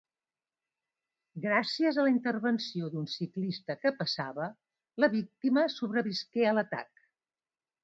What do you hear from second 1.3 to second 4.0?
Gràcies a la intervenció d'un ciclista que